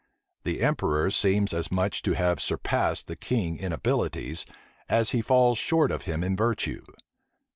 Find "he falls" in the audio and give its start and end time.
5.11-5.59